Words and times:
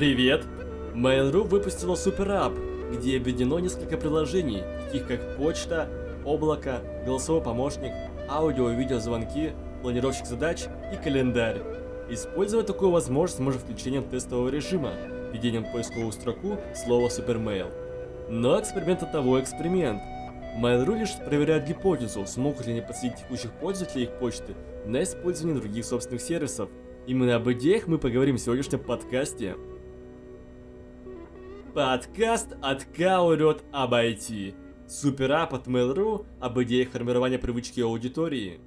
Привет! 0.00 0.46
Mail.ru 0.94 1.42
выпустила 1.42 1.94
суперап, 1.94 2.54
где 2.90 3.18
объединено 3.18 3.58
несколько 3.58 3.98
приложений, 3.98 4.62
таких 4.86 5.06
как 5.06 5.36
почта, 5.36 5.90
облако, 6.24 6.80
голосовой 7.04 7.42
помощник, 7.42 7.92
аудио 8.26 8.70
и 8.70 8.76
видеозвонки, 8.76 9.52
планировщик 9.82 10.24
задач 10.24 10.64
и 10.90 10.96
календарь. 10.96 11.60
Использовать 12.08 12.66
такую 12.66 12.92
возможность 12.92 13.40
можно 13.40 13.60
включением 13.60 14.04
тестового 14.04 14.48
режима, 14.48 14.94
введением 15.34 15.66
в 15.66 15.72
поисковую 15.72 16.12
строку 16.12 16.56
слова 16.74 17.08
Supermail. 17.08 17.70
Но 18.30 18.58
эксперимент 18.58 19.02
от 19.02 19.12
того 19.12 19.38
эксперимент. 19.38 20.00
Mail.ru 20.58 20.98
лишь 20.98 21.14
проверяет 21.26 21.66
гипотезу, 21.66 22.26
смогут 22.26 22.64
ли 22.64 22.72
они 22.72 22.80
подсветить 22.80 23.18
текущих 23.18 23.52
пользователей 23.52 24.04
их 24.04 24.12
почты 24.12 24.54
на 24.86 25.02
использование 25.02 25.60
других 25.60 25.84
собственных 25.84 26.22
сервисов. 26.22 26.70
Именно 27.06 27.36
об 27.36 27.50
идеях 27.52 27.86
мы 27.86 27.98
поговорим 27.98 28.36
в 28.36 28.40
сегодняшнем 28.40 28.78
подкасте. 28.80 29.56
Подкаст 31.74 32.56
от 32.62 32.82
Каурет 32.84 33.62
об 33.70 33.94
IT. 33.94 34.56
Суперап 34.88 35.54
от 35.54 35.68
Mail.ru 35.68 36.26
об 36.40 36.60
идеях 36.62 36.90
формирования 36.90 37.38
привычки 37.38 37.80
аудитории. 37.80 38.60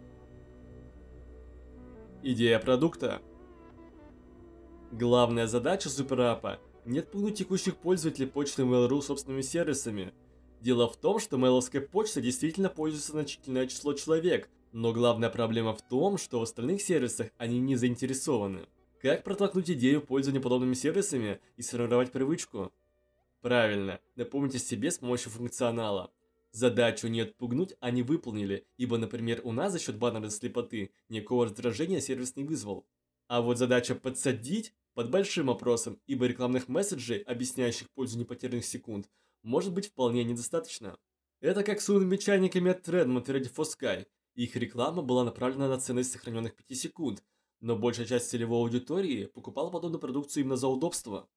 Идея 2.21 2.59
продукта. 2.59 3.21
Главная 4.93 5.47
задача 5.47 5.89
суперапа– 5.89 6.61
не 6.85 6.99
отпугнуть 6.99 7.37
текущих 7.37 7.75
пользователей 7.75 8.27
почты 8.27 8.61
Mail.ru 8.61 9.01
собственными 9.01 9.41
сервисами. 9.41 10.13
Дело 10.61 10.87
в 10.87 10.95
том, 10.95 11.19
что 11.19 11.37
мейловская 11.37 11.81
почта 11.81 12.21
действительно 12.21 12.69
пользуется 12.69 13.11
значительное 13.11 13.67
число 13.67 13.91
человек, 13.95 14.47
но 14.71 14.93
главная 14.93 15.29
проблема 15.29 15.73
в 15.75 15.81
том, 15.81 16.17
что 16.17 16.39
в 16.39 16.43
остальных 16.43 16.81
сервисах 16.81 17.31
они 17.37 17.59
не 17.59 17.75
заинтересованы. 17.75 18.61
Как 19.01 19.25
протолкнуть 19.25 19.69
идею 19.71 20.01
пользования 20.01 20.39
подобными 20.39 20.73
сервисами 20.73 21.41
и 21.57 21.61
сформировать 21.61 22.13
привычку? 22.13 22.71
Правильно, 23.43 23.99
напомните 24.15 24.57
себе 24.57 24.89
с 24.89 24.99
помощью 24.99 25.29
функционала. 25.29 26.13
Задачу 26.53 27.09
не 27.09 27.19
отпугнуть 27.19 27.75
они 27.81 28.01
выполнили, 28.01 28.65
ибо, 28.77 28.97
например, 28.97 29.41
у 29.43 29.51
нас 29.51 29.73
за 29.73 29.79
счет 29.79 29.97
баннера 29.97 30.29
слепоты 30.29 30.91
никакого 31.09 31.43
раздражения 31.43 31.99
сервис 31.99 32.37
не 32.37 32.45
вызвал. 32.45 32.87
А 33.27 33.41
вот 33.41 33.57
задача 33.57 33.95
подсадить 33.95 34.73
под 34.93 35.11
большим 35.11 35.47
вопросом, 35.47 35.99
ибо 36.07 36.25
рекламных 36.25 36.69
месседжей, 36.69 37.17
объясняющих 37.17 37.91
пользу 37.91 38.17
непотерянных 38.17 38.63
секунд, 38.63 39.09
может 39.41 39.73
быть 39.73 39.89
вполне 39.89 40.23
недостаточно. 40.23 40.97
Это 41.41 41.65
как 41.65 41.81
с 41.81 41.89
умными 41.89 42.15
чайниками 42.15 42.71
от 42.71 42.87
Redmond 42.87 43.25
и 43.27 43.39
Ready 43.39 43.53
for 43.53 43.65
Sky. 43.65 44.07
Их 44.35 44.55
реклама 44.55 45.01
была 45.01 45.25
направлена 45.25 45.67
на 45.67 45.81
ценность 45.81 46.13
сохраненных 46.13 46.55
5 46.55 46.77
секунд, 46.77 47.23
но 47.59 47.75
большая 47.75 48.05
часть 48.05 48.29
целевой 48.29 48.59
аудитории 48.59 49.25
покупала 49.25 49.69
подобную 49.69 49.99
продукцию 49.99 50.43
именно 50.43 50.55
за 50.55 50.69
удобство. 50.69 51.27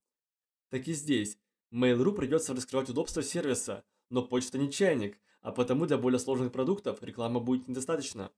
Так 0.71 0.87
и 0.87 0.93
здесь. 0.93 1.37
Mail.ru 1.73 2.13
придется 2.13 2.55
раскрывать 2.55 2.91
удобство 2.91 3.23
сервиса, 3.23 3.85
но 4.09 4.23
почта 4.23 4.59
не 4.59 4.71
чайник, 4.71 5.19
а 5.41 5.53
потому 5.53 5.87
для 5.87 5.99
более 5.99 6.19
сложных 6.19 6.53
продуктов 6.53 7.03
реклама 7.03 7.41
будет 7.41 7.69
недостаточно. 7.69 8.33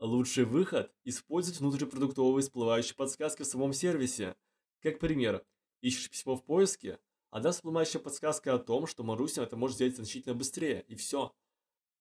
Лучший 0.00 0.44
выход– 0.44 0.92
использовать 1.04 1.60
внутрипродуктовые 1.60 2.42
всплывающие 2.42 2.94
подсказки 2.96 3.42
в 3.42 3.46
самом 3.46 3.72
сервисе. 3.72 4.36
Как 4.82 4.98
пример, 4.98 5.44
ищешь 5.80 6.10
письмо 6.10 6.36
в 6.36 6.44
поиске, 6.44 6.98
одна 7.30 7.52
всплывающая 7.52 8.00
подсказка 8.00 8.54
о 8.54 8.58
том, 8.58 8.86
что 8.86 9.04
Маруся 9.04 9.42
это 9.42 9.56
может 9.56 9.76
сделать 9.76 9.96
значительно 9.96 10.34
быстрее, 10.34 10.84
и 10.88 10.96
все. 10.96 11.32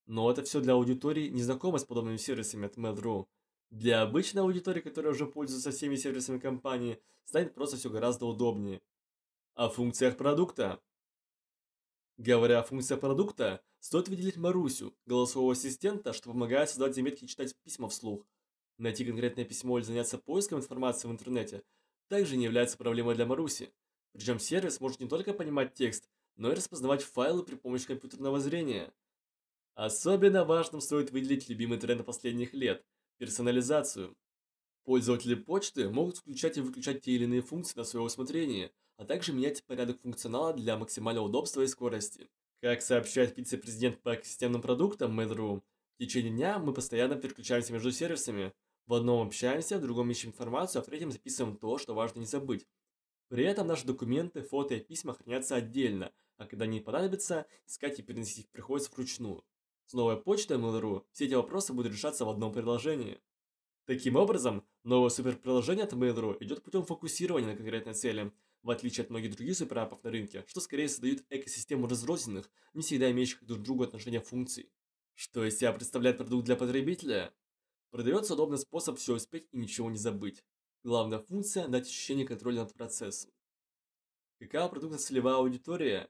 Но 0.06 0.30
это 0.30 0.44
все 0.44 0.60
для 0.60 0.74
аудитории, 0.74 1.30
не 1.30 1.44
знакомой 1.44 1.80
с 1.80 1.86
подобными 1.86 2.18
сервисами 2.18 2.66
от 2.66 2.78
Mail.ru. 2.78 3.28
Для 3.70 4.02
обычной 4.02 4.42
аудитории, 4.42 4.82
которая 4.82 5.14
уже 5.14 5.26
пользуется 5.26 5.72
всеми 5.72 5.96
сервисами 5.96 6.40
компании, 6.40 7.00
станет 7.26 7.54
просто 7.54 7.78
все 7.78 7.89
гораздо 7.89 8.26
удобнее. 8.26 8.82
О 9.55 9.69
функциях 9.69 10.17
продукта. 10.17 10.81
Говоря 12.17 12.59
о 12.59 12.64
функциях 12.64 12.99
продукта, 12.99 13.64
стоит 13.80 14.08
выделить 14.08 14.36
Марусю, 14.36 14.97
голосового 15.05 15.53
ассистента, 15.53 16.11
что 16.11 16.31
помогает 16.31 16.69
создавать 16.69 16.95
заметки 16.95 17.25
и 17.25 17.27
читать 17.27 17.55
письма 17.61 17.87
вслух. 17.87 18.27
Найти 18.80 19.05
конкретное 19.05 19.45
письмо 19.45 19.77
или 19.77 19.86
заняться 19.86 20.17
поиском 20.17 20.58
информации 20.58 21.08
в 21.08 21.11
интернете 21.11 21.64
также 22.08 22.36
не 22.36 22.45
является 22.45 22.77
проблемой 22.77 23.14
для 23.14 23.27
Маруси. 23.27 23.71
Причем 24.14 24.39
сервис 24.39 24.80
может 24.80 24.99
не 24.99 25.08
только 25.08 25.36
понимать 25.36 25.75
текст, 25.75 26.09
но 26.35 26.52
и 26.52 26.55
распознавать 26.55 27.03
файлы 27.03 27.43
при 27.43 27.53
помощи 27.53 27.85
компьютерного 27.85 28.39
зрения. 28.39 28.91
Особенно 29.75 30.45
важным 30.45 30.81
стоит 30.81 31.11
выделить 31.11 31.47
любимый 31.47 31.77
тренд 31.77 32.03
последних 32.03 32.55
лет– 32.55 32.83
персонализацию. 33.20 34.17
Пользователи 34.83 35.35
почты 35.35 35.91
могут 35.91 36.17
включать 36.17 36.58
и 36.58 36.61
выключать 36.61 37.03
те 37.03 37.11
или 37.11 37.25
иные 37.25 37.43
функции 37.43 37.77
на 37.77 37.83
свое 37.83 38.03
усмотрение– 38.03 38.71
а 39.03 39.05
также 39.05 39.33
менять 39.33 39.65
порядок 39.65 39.99
функционала 40.02 40.53
для 40.53 40.77
максимального 40.77 41.25
удобства 41.25 41.61
и 41.61 41.67
скорости. 41.67 42.30
Как 42.61 42.81
сообщает 42.81 43.36
вице-президент 43.37 44.02
по 44.02 44.15
системным 44.15 44.61
продуктам 44.61 45.19
Mail.ru, 45.19 45.59
в 45.59 45.97
течение 45.97 46.31
дня 46.31 46.58
мы 46.58 46.73
постоянно 46.73 47.15
переключаемся 47.17 47.73
между 47.73 47.91
сервисами. 47.91 48.53
В 48.87 48.93
одном 48.93 49.27
общаемся, 49.27 49.77
в 49.77 49.81
другом 49.81 50.09
ищем 50.09 50.30
информацию, 50.30 50.80
а 50.80 50.83
в 50.83 50.86
третьем 50.86 51.11
записываем 51.11 51.58
то, 51.58 51.77
что 51.77 51.93
важно 51.93 52.19
не 52.19 52.25
забыть. 52.25 52.65
При 53.27 53.43
этом 53.43 53.67
наши 53.67 53.86
документы, 53.86 54.41
фото 54.41 54.75
и 54.75 54.80
письма 54.80 55.15
хранятся 55.15 55.55
отдельно, 55.58 56.14
а 56.37 56.45
когда 56.45 56.64
они 56.64 56.80
понадобятся, 56.80 57.45
искать 57.67 57.99
и 57.99 58.03
переносить 58.03 58.45
их 58.45 58.52
приходится 58.52 58.89
вручную. 58.93 59.43
С 59.87 59.93
новой 59.93 60.15
почтой 60.15 60.58
Mail.ru 60.58 61.03
все 61.11 61.25
эти 61.25 61.33
вопросы 61.33 61.73
будут 61.73 61.91
решаться 61.91 62.23
в 62.23 62.30
одном 62.30 62.53
приложении. 62.53 63.20
Таким 63.85 64.15
образом, 64.15 64.64
новое 64.85 65.09
суперприложение 65.09 65.83
от 65.83 65.91
Mail.ru 65.91 66.37
идет 66.39 66.64
путем 66.64 66.85
фокусирования 66.85 67.49
на 67.49 67.58
конкретной 67.58 67.95
цели– 67.95 68.31
в 68.64 68.72
отличие 68.72 69.04
от 69.04 69.10
многих 69.10 69.36
других 69.36 69.58
суперапов 69.58 70.04
на 70.04 70.10
рынке, 70.10 70.44
что 70.48 70.62
скорее 70.62 70.88
создают 70.88 71.24
экосистему 71.30 71.88
разрозненных, 71.88 72.50
не 72.74 72.82
всегда 72.82 73.12
имеющих 73.12 73.44
друг 73.44 73.60
к 73.60 73.64
другу 73.64 73.84
отношения 73.84 74.22
функций. 74.22 74.72
Что 75.14 75.46
из 75.46 75.58
себя 75.60 75.74
представляет 75.74 76.18
продукт 76.18 76.46
для 76.46 76.56
потребителя? 76.56 77.34
Продается 77.92 78.34
удобный 78.34 78.58
способ 78.58 78.98
все 78.98 79.16
успеть 79.16 79.48
и 79.52 79.58
ничего 79.58 79.92
не 79.92 79.98
забыть. 79.98 80.44
Главная 80.84 81.20
функция– 81.20 81.68
дать 81.70 81.86
ощущение 81.86 82.26
контроля 82.26 82.62
над 82.62 82.74
процессом. 82.74 83.32
Какая 84.40 84.68
продукта 84.68 84.98
целевая 84.98 85.36
аудитория? 85.36 86.10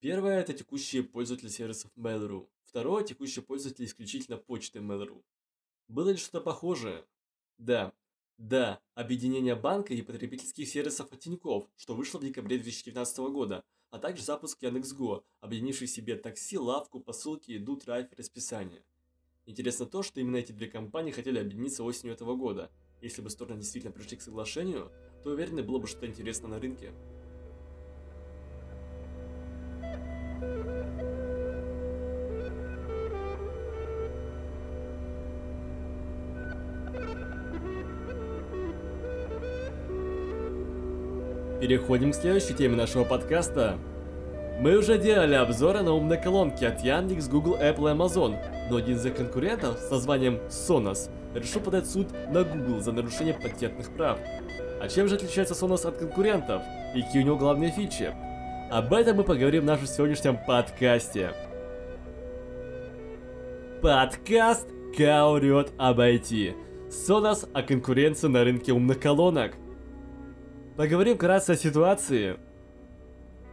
Первое– 0.00 0.40
это 0.40 0.52
текущие 0.52 1.02
пользователи 1.02 1.48
сервисов 1.48 1.90
Mail.ru. 1.96 2.48
Второе– 2.62 3.04
текущие 3.04 3.44
пользователи 3.44 3.84
исключительно 3.84 4.38
почты 4.38 4.78
Mail.ru. 4.78 5.22
Было 5.88 6.10
ли 6.10 6.16
что-то 6.16 6.40
похожее? 6.40 7.06
Да, 7.58 7.92
да, 8.38 8.80
объединение 8.94 9.54
банка 9.54 9.94
и 9.94 10.02
потребительских 10.02 10.68
сервисов 10.68 11.12
от 11.12 11.20
Тинькофф, 11.20 11.66
что 11.76 11.94
вышло 11.94 12.18
в 12.18 12.24
декабре 12.24 12.56
2019 12.56 13.18
года, 13.30 13.64
а 13.90 13.98
также 13.98 14.22
запуск 14.22 14.60
Яндекс.Го, 14.62 15.24
объединивший 15.40 15.86
в 15.86 15.90
себе 15.90 16.16
такси, 16.16 16.58
лавку, 16.58 16.98
посылки, 17.00 17.52
еду, 17.52 17.76
драйв 17.76 18.08
расписание. 18.16 18.82
Интересно 19.46 19.86
то, 19.86 20.02
что 20.02 20.20
именно 20.20 20.36
эти 20.36 20.52
две 20.52 20.66
компании 20.66 21.12
хотели 21.12 21.38
объединиться 21.38 21.84
осенью 21.84 22.14
этого 22.14 22.34
года. 22.34 22.70
Если 23.00 23.22
бы 23.22 23.30
стороны 23.30 23.60
действительно 23.60 23.92
пришли 23.92 24.16
к 24.16 24.22
соглашению, 24.22 24.90
то 25.22 25.30
уверены 25.30 25.62
было 25.62 25.78
бы 25.78 25.86
что-то 25.86 26.06
интересно 26.06 26.48
на 26.48 26.58
рынке. 26.58 26.92
Переходим 41.64 42.12
к 42.12 42.14
следующей 42.14 42.52
теме 42.52 42.76
нашего 42.76 43.04
подкаста. 43.04 43.78
Мы 44.60 44.76
уже 44.76 44.98
делали 44.98 45.34
обзоры 45.34 45.80
на 45.80 45.94
умные 45.94 46.20
колонки 46.20 46.62
от 46.62 46.82
Яндекс, 46.82 47.26
Google, 47.26 47.56
Apple 47.56 47.90
и 47.90 47.96
Amazon, 47.96 48.36
но 48.68 48.76
один 48.76 48.96
из 48.96 49.06
их 49.06 49.16
конкурентов 49.16 49.78
с 49.78 49.90
названием 49.90 50.40
Sonos 50.50 51.08
решил 51.34 51.62
подать 51.62 51.88
суд 51.88 52.08
на 52.28 52.44
Google 52.44 52.80
за 52.80 52.92
нарушение 52.92 53.32
патентных 53.32 53.88
прав. 53.96 54.18
А 54.78 54.88
чем 54.88 55.08
же 55.08 55.14
отличается 55.14 55.54
Sonos 55.54 55.88
от 55.88 55.96
конкурентов? 55.96 56.60
И 56.94 57.00
какие 57.00 57.22
у 57.22 57.24
него 57.24 57.38
главные 57.38 57.70
фичи? 57.70 58.14
Об 58.70 58.92
этом 58.92 59.16
мы 59.16 59.24
поговорим 59.24 59.62
в 59.62 59.64
нашем 59.64 59.86
сегодняшнем 59.86 60.36
подкасте. 60.46 61.30
Подкаст 63.80 64.68
«Каурет 64.98 65.72
IT». 65.78 66.56
Sonos 66.90 67.48
о 67.54 67.62
конкуренции 67.62 68.28
на 68.28 68.44
рынке 68.44 68.72
умных 68.72 69.00
колонок. 69.00 69.52
Поговорим 70.76 71.14
вкратце 71.14 71.50
о 71.50 71.56
ситуации. 71.56 72.36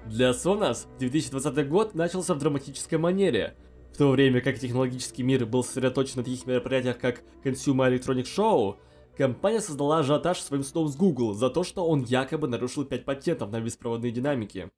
Для 0.08 0.32
Sonos 0.32 0.88
2020 0.98 1.70
год 1.70 1.94
начался 1.94 2.34
в 2.34 2.40
драматической 2.40 2.98
манере, 2.98 3.56
в 3.94 3.98
то 3.98 4.10
время 4.10 4.42
как 4.42 4.58
технологический 4.58 5.22
мир 5.22 5.46
был 5.46 5.64
сосредоточен 5.64 6.14
на 6.16 6.24
таких 6.24 6.48
мероприятиях, 6.48 6.98
как 6.98 7.22
Consumer 7.44 7.94
Electronic 7.94 8.24
Show, 8.24 8.78
компания 9.16 9.62
создала 9.62 10.00
ажиотаж 10.00 10.40
своим 10.40 10.64
судом 10.64 10.88
с 10.88 10.96
Google 10.96 11.36
за 11.36 11.52
то, 11.52 11.64
что 11.64 11.86
он 11.86 12.02
якобы 12.02 12.48
нарушил 12.48 12.86
5 12.86 13.06
патентов 13.06 13.52
на 13.52 13.62
беспроводные 13.62 14.12
динамики. 14.12 14.72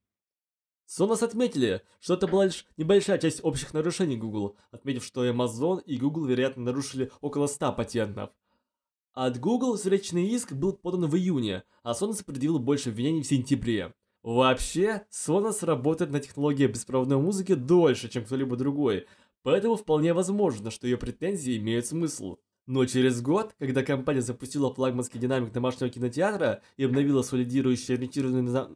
Sonos 0.86 1.24
отметили, 1.24 1.81
что 2.01 2.16
это 2.16 2.28
была 2.28 2.44
лишь 2.44 2.66
небольшая 2.75 3.19
часть 3.19 3.39
общих 3.42 3.74
нарушений 3.74 4.18
Google, 4.18 4.57
отметив, 4.69 5.06
что 5.06 5.25
Amazon 5.25 5.81
и 5.86 5.96
Google, 5.96 6.25
вероятно, 6.25 6.63
нарушили 6.63 7.10
около 7.22 7.48
100 7.48 7.72
патентов. 7.72 8.31
От 9.13 9.39
Google 9.39 9.75
встречный 9.77 10.27
иск 10.30 10.54
был 10.54 10.74
подан 10.74 11.06
в 11.06 11.15
июне, 11.15 11.63
а 11.83 11.92
Sonos 11.92 12.25
предъявил 12.25 12.57
больше 12.57 12.89
обвинений 12.89 13.21
в 13.21 13.27
сентябре. 13.27 13.94
Вообще, 14.24 15.06
Sonos 15.12 15.63
работает 15.63 16.12
на 16.12 16.19
технологии 16.19 16.65
беспроводной 16.65 17.18
музыки 17.18 17.54
дольше, 17.54 18.10
чем 18.10 18.25
кто-либо 18.25 18.56
другой, 18.56 19.06
поэтому 19.44 19.75
вполне 19.75 20.13
возможно, 20.13 20.71
что 20.71 20.88
ее 20.88 20.98
претензии 20.98 21.57
имеют 21.57 21.86
смысл. 21.86 22.38
Но 22.65 22.86
через 22.88 23.21
год, 23.21 23.54
когда 23.60 23.83
компания 23.83 24.21
запустила 24.21 24.74
флагманский 24.74 25.19
динамик 25.19 25.51
домашнего 25.51 25.92
кинотеатра 25.92 26.63
и 26.77 26.86
обновила 26.86 27.21
солидирующий 27.21 27.94
ориентированный 27.94 28.42
на... 28.42 28.75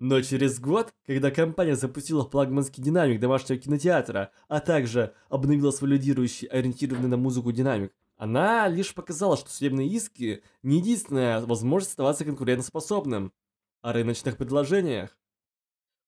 Но 0.00 0.22
через 0.22 0.58
год, 0.58 0.92
когда 1.06 1.30
компания 1.30 1.76
запустила 1.76 2.28
флагманский 2.28 2.82
динамик 2.82 3.20
домашнего 3.20 3.60
кинотеатра, 3.60 4.32
а 4.48 4.58
также 4.58 5.14
обновила 5.28 5.70
солидирующий 5.70 6.48
ориентированный 6.48 7.10
на 7.10 7.18
музыку 7.18 7.52
динамик, 7.52 7.92
она 8.20 8.68
лишь 8.68 8.92
показала, 8.92 9.34
что 9.38 9.48
судебные 9.48 9.88
иски 9.88 10.42
не 10.62 10.76
единственная 10.76 11.40
возможность 11.40 11.92
оставаться 11.92 12.26
конкурентоспособным. 12.26 13.32
О 13.80 13.94
рыночных 13.94 14.36
предложениях. 14.36 15.16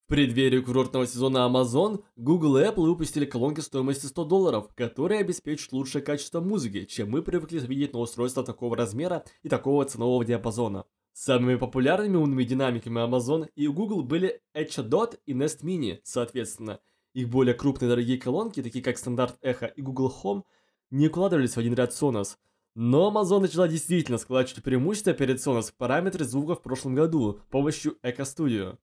В 0.05 0.09
преддверии 0.09 0.61
курортного 0.61 1.06
сезона 1.06 1.49
Amazon, 1.50 2.05
Google 2.17 2.59
и 2.59 2.64
Apple 2.64 2.85
выпустили 2.85 3.25
колонки 3.25 3.61
стоимостью 3.61 4.11
100 4.11 4.25
долларов, 4.26 4.75
которые 4.75 5.23
обеспечат 5.23 5.73
лучшее 5.73 6.03
качество 6.03 6.43
музыки, 6.43 6.85
чем 6.85 7.09
мы 7.09 7.23
привыкли 7.23 7.61
видеть 7.61 7.94
на 7.94 8.00
устройствах 8.00 8.44
такого 8.44 8.76
размера 8.76 9.25
и 9.43 9.49
такого 9.49 9.87
ценового 9.87 10.23
диапазона. 10.23 10.85
Самыми 11.14 11.56
популярными 11.56 12.17
умными 12.19 12.44
динамиками 12.44 12.99
Amazon 12.99 13.49
и 13.55 13.67
Google 13.69 14.03
были 14.03 14.43
Echo 14.55 14.87
Dot 14.87 15.19
и 15.25 15.32
Nest 15.32 15.62
Mini, 15.62 16.00
соответственно. 16.05 16.81
Их 17.14 17.31
более 17.31 17.55
крупные 17.55 17.88
дорогие 17.88 18.19
колонки, 18.19 18.62
такие 18.62 18.85
как 18.85 18.99
стандарт 18.99 19.38
Echo 19.43 19.73
и 19.75 19.81
Google 19.81 20.14
Home, 20.23 20.43
не 20.92 21.08
укладывались 21.08 21.54
в 21.54 21.58
один 21.58 21.74
ряд 21.74 21.90
Sonos. 21.90 22.36
Но 22.74 23.10
Amazon 23.10 23.40
начала 23.40 23.66
действительно 23.66 24.18
складывать 24.18 24.62
преимущество 24.62 25.12
перед 25.12 25.38
Sonos 25.38 25.70
в 25.70 25.74
параметры 25.74 26.24
звука 26.24 26.54
в 26.54 26.62
прошлом 26.62 26.94
году 26.94 27.40
с 27.48 27.50
помощью 27.50 27.98
Echo 28.02 28.20
Studio. 28.20 28.78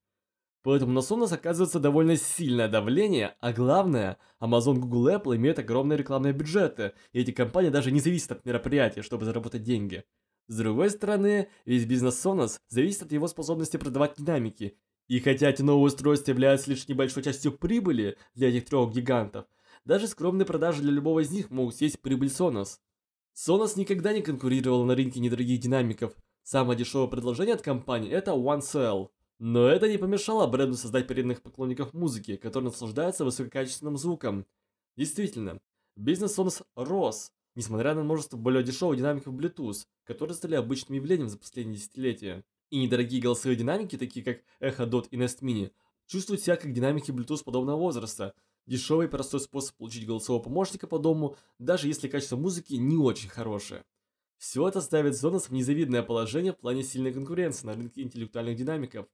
Поэтому 0.64 0.92
на 0.92 1.00
Sonos 1.00 1.34
оказывается 1.34 1.80
довольно 1.80 2.18
сильное 2.18 2.68
давление, 2.68 3.36
а 3.40 3.54
главное, 3.54 4.18
Amazon, 4.42 4.76
Google 4.76 5.10
Apple 5.10 5.38
имеют 5.38 5.60
огромные 5.60 5.98
рекламные 5.98 6.34
бюджеты, 6.34 6.94
и 7.14 7.22
эти 7.22 7.32
компании 7.32 7.70
даже 7.70 7.92
не 7.92 8.02
зависят 8.02 8.32
от 8.34 8.46
мероприятия, 8.46 9.02
чтобы 9.02 9.26
заработать 9.26 9.64
деньги. 9.64 10.04
С 10.48 10.58
другой 10.58 10.90
стороны, 10.90 11.48
весь 11.66 11.86
бизнес 11.86 12.26
Sonos 12.26 12.60
зависит 12.68 13.04
от 13.04 13.12
его 13.12 13.28
способности 13.28 13.78
продавать 13.78 14.16
динамики, 14.18 14.78
и 15.08 15.20
хотя 15.20 15.50
эти 15.50 15.62
новые 15.62 15.86
устройства 15.86 16.32
являются 16.32 16.70
лишь 16.72 16.88
небольшой 16.88 17.24
частью 17.24 17.52
прибыли 17.52 18.18
для 18.36 18.50
этих 18.50 18.66
трех 18.66 18.92
гигантов, 18.92 19.46
даже 19.86 20.08
скромные 20.08 20.46
продажи 20.46 20.82
для 20.82 20.92
любого 20.92 21.22
из 21.22 21.32
них 21.32 21.50
могут 21.50 21.76
съесть 21.76 22.00
прибыль 22.00 22.30
Sonos. 22.30 22.80
Sonos 23.36 23.74
никогда 23.78 24.14
не 24.14 24.22
конкурировал 24.22 24.84
на 24.86 24.96
рынке 24.96 25.20
недорогих 25.20 25.60
динамиков. 25.60 26.14
Самое 26.44 26.78
дешевое 26.78 27.08
предложение 27.08 27.56
от 27.56 27.62
компании 27.62 28.12
это 28.12 28.32
OneCell. 28.32 29.10
Но 29.40 29.68
это 29.68 29.90
не 29.90 29.98
помешало 29.98 30.48
бренду 30.48 30.76
создать 30.76 31.08
преданных 31.08 31.42
поклонников 31.42 31.94
музыки, 31.94 32.36
которые 32.36 32.72
наслаждаются 32.72 33.24
высококачественным 33.24 33.98
звуком. 33.98 34.46
Действительно, 34.98 35.62
бизнес 35.96 36.38
Sonos 36.38 36.64
рос, 36.76 37.32
несмотря 37.56 37.96
на 37.96 38.04
множество 38.04 38.36
более 38.36 38.64
дешевых 38.64 38.98
динамиков 38.98 39.34
Bluetooth, 39.34 39.86
которые 40.04 40.36
стали 40.36 40.56
обычным 40.56 40.98
явлением 40.98 41.30
за 41.30 41.38
последние 41.38 41.78
десятилетия. 41.78 42.44
И 42.70 42.80
недорогие 42.80 43.22
голосовые 43.22 43.58
динамики, 43.58 43.98
такие 43.98 44.24
как 44.24 44.42
Echo 44.62 44.90
Dot 44.90 45.08
и 45.12 45.18
Nest 45.18 45.42
Mini, 45.42 45.72
чувствуют 46.06 46.42
себя 46.42 46.56
как 46.56 46.74
динамики 46.74 47.12
Bluetooth 47.12 47.44
подобного 47.44 47.78
возраста. 47.78 48.34
Дешевый 48.66 49.08
и 49.08 49.10
простой 49.10 49.40
способ 49.40 49.76
получить 49.78 50.06
голосового 50.06 50.44
помощника 50.44 50.88
по 50.88 51.00
дому, 51.00 51.36
даже 51.58 51.88
если 51.88 52.08
качество 52.08 52.38
музыки 52.38 52.76
не 52.76 52.98
очень 52.98 53.30
хорошее. 53.30 53.84
Все 54.38 54.68
это 54.68 54.80
ставит 54.80 55.14
Sonos 55.14 55.50
в 55.50 55.52
незавидное 55.52 56.02
положение 56.02 56.54
в 56.54 56.58
плане 56.58 56.84
сильной 56.84 57.12
конкуренции 57.12 57.68
на 57.68 57.74
рынке 57.74 58.02
интеллектуальных 58.02 58.56
динамиков. 58.56 59.08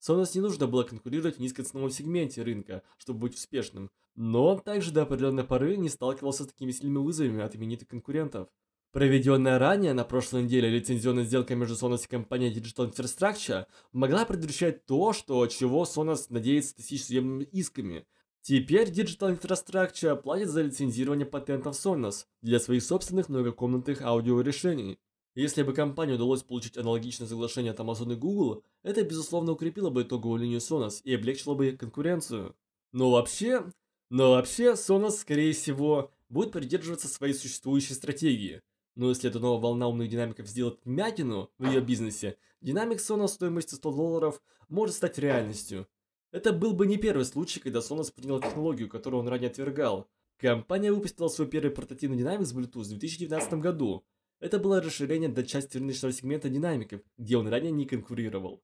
Sonos 0.00 0.30
не 0.34 0.40
нужно 0.40 0.68
было 0.68 0.84
конкурировать 0.84 1.36
в 1.36 1.40
низкоценовом 1.40 1.90
сегменте 1.90 2.42
рынка, 2.42 2.82
чтобы 2.96 3.20
быть 3.20 3.34
успешным, 3.34 3.90
но 4.14 4.46
он 4.46 4.60
также 4.60 4.92
до 4.92 5.02
определенной 5.02 5.44
поры 5.44 5.76
не 5.76 5.88
сталкивался 5.88 6.44
с 6.44 6.48
такими 6.48 6.70
сильными 6.70 6.98
вызовами 6.98 7.42
от 7.42 7.56
именитых 7.56 7.88
конкурентов. 7.88 8.48
Проведенная 8.92 9.58
ранее 9.58 9.92
на 9.92 10.04
прошлой 10.04 10.44
неделе 10.44 10.70
лицензионная 10.70 11.24
сделка 11.24 11.54
между 11.54 11.74
Sonos 11.74 12.04
и 12.04 12.08
компанией 12.08 12.54
Digital 12.54 12.90
Infrastructure 12.90 13.66
могла 13.92 14.24
предотвращать 14.24 14.86
то, 14.86 15.12
что 15.12 15.46
чего 15.46 15.84
Sonos 15.84 16.26
надеется 16.30 16.76
достичь 16.76 17.04
судебными 17.04 17.44
исками. 17.44 18.06
Теперь 18.48 18.88
Digital 18.88 19.38
Infrastructure 19.38 20.16
платит 20.16 20.48
за 20.48 20.62
лицензирование 20.62 21.26
патентов 21.26 21.74
Sonos 21.76 22.24
для 22.40 22.58
своих 22.58 22.82
собственных 22.82 23.28
многокомнатных 23.28 24.00
аудиорешений. 24.00 24.98
Если 25.34 25.62
бы 25.62 25.74
компании 25.74 26.14
удалось 26.14 26.42
получить 26.44 26.78
аналогичное 26.78 27.28
соглашение 27.28 27.72
от 27.72 27.80
Amazon 27.80 28.14
и 28.14 28.16
Google, 28.16 28.64
это 28.82 29.04
безусловно 29.04 29.52
укрепило 29.52 29.90
бы 29.90 30.00
итоговую 30.00 30.40
линию 30.40 30.60
Sonos 30.60 31.02
и 31.04 31.14
облегчило 31.14 31.52
бы 31.52 31.72
конкуренцию. 31.72 32.56
Но 32.92 33.10
вообще, 33.10 33.70
но 34.08 34.30
вообще 34.30 34.72
Sonos, 34.72 35.18
скорее 35.18 35.52
всего, 35.52 36.10
будет 36.30 36.52
придерживаться 36.52 37.08
своей 37.08 37.34
существующей 37.34 37.92
стратегии. 37.92 38.62
Но 38.96 39.10
если 39.10 39.28
эта 39.28 39.40
новая 39.40 39.60
волна 39.60 39.88
умных 39.88 40.08
динамиков 40.08 40.46
сделает 40.46 40.78
мятину 40.86 41.50
в 41.58 41.66
ее 41.66 41.82
бизнесе, 41.82 42.38
динамик 42.62 43.00
Sonos 43.00 43.28
стоимостью 43.28 43.76
100 43.76 43.92
долларов 43.92 44.40
может 44.70 44.96
стать 44.96 45.18
реальностью. 45.18 45.86
Это 46.32 46.52
был 46.52 46.72
бы 46.72 46.86
не 46.86 46.98
первый 46.98 47.24
случай, 47.24 47.60
когда 47.60 47.78
Sonos 47.78 48.12
принял 48.14 48.40
технологию, 48.40 48.88
которую 48.88 49.20
он 49.20 49.28
ранее 49.28 49.50
отвергал. 49.50 50.08
Компания 50.38 50.92
выпустила 50.92 51.28
свой 51.28 51.48
первый 51.48 51.70
портативный 51.70 52.18
динамик 52.18 52.46
с 52.46 52.54
Bluetooth 52.54 52.84
в 52.84 52.88
2019 52.88 53.54
году, 53.54 54.04
это 54.40 54.60
было 54.60 54.80
расширение 54.80 55.28
до 55.28 55.44
части 55.44 55.78
рыночного 55.78 56.12
сегмента 56.12 56.48
динамиков, 56.48 57.00
где 57.16 57.36
он 57.36 57.48
ранее 57.48 57.72
не 57.72 57.86
конкурировал. 57.86 58.62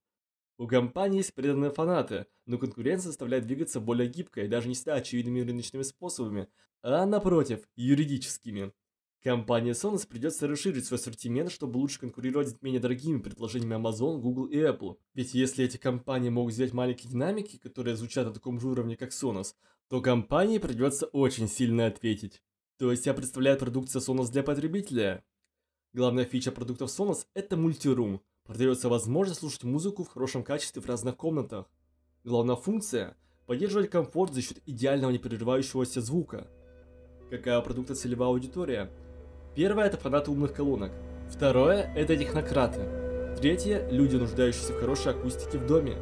У 0.57 0.69
компании 0.69 1.19
есть 1.19 1.35
преданные 1.35 1.73
фанаты, 1.73 2.27
но 2.47 2.59
конкуренция 2.59 3.09
заставляет 3.09 3.47
двигаться 3.47 3.81
более 3.81 4.09
гибко 4.09 4.43
и 4.43 4.49
даже 4.49 4.69
не 4.69 4.75
всегда 4.75 4.95
очевидными 4.95 5.41
рыночными 5.41 5.83
способами, 5.83 6.47
а 6.83 7.05
напротив, 7.07 7.69
юридическими. 7.75 8.73
Компании 9.25 9.73
Sonos 9.73 10.07
придется 10.07 10.47
расширить 10.47 10.85
свой 10.85 10.99
ассортимент, 10.99 11.51
чтобы 11.51 11.79
лучше 11.79 11.99
конкурировать 11.99 12.51
с 12.51 12.61
менее 12.61 12.79
дорогими 12.79 13.21
предложениями 13.21 13.81
Amazon, 13.83 14.19
Google 14.19 14.45
и 14.45 14.59
Apple. 14.59 14.99
Ведь 15.15 15.33
если 15.33 15.65
эти 15.65 15.79
компании 15.79 16.29
могут 16.29 16.53
взять 16.53 16.75
маленькие 16.75 17.11
динамики, 17.11 17.57
которые 17.57 17.97
звучат 17.97 18.27
на 18.27 18.35
таком 18.35 18.61
же 18.61 18.69
уровне, 18.69 18.99
как 18.99 19.13
Sonos, 19.13 19.55
то 19.89 20.03
компании 20.03 20.59
придется 20.59 21.07
очень 21.07 21.49
сильно 21.49 21.87
ответить. 21.87 22.43
То 22.77 22.91
есть 22.91 23.07
я 23.07 23.15
представляю 23.15 23.59
продукция 23.59 24.01
Sonos 24.01 24.31
для 24.31 24.43
потребителя? 24.43 25.25
Главная 25.95 26.27
фича 26.27 26.53
продуктов 26.53 26.91
Sonos– 26.91 27.25
это 27.35 27.57
мультирум. 27.57 28.21
Продается 28.45 28.91
возможность 28.91 29.41
слушать 29.41 29.65
музыку 29.65 30.05
в 30.05 30.09
хорошем 30.09 30.45
качестве 30.45 30.83
в 30.83 30.87
разных 30.87 31.17
комнатах. 31.17 31.65
Главная 32.25 32.57
функция– 32.57 33.17
поддерживать 33.47 33.89
комфорт 33.89 34.35
за 34.35 34.43
счет 34.43 34.59
идеального 34.67 35.13
непрерывающегося 35.13 36.03
звука. 36.03 36.47
Какая 37.31 37.59
у 37.59 37.63
продукта 37.63 37.95
целевая 37.95 38.29
аудитория? 38.29 38.91
Первое– 39.55 39.85
это 39.87 39.97
фанаты 39.97 40.33
умных 40.33 40.53
колонок. 40.53 40.91
Второе– 41.31 41.89
это 41.95 42.17
технократы. 42.17 42.81
Третье– 43.41 43.89
люди, 43.91 44.17
нуждающиеся 44.17 44.73
в 44.73 44.81
хорошей 44.81 45.13
акустике 45.13 45.59
в 45.59 45.67
доме. 45.67 45.95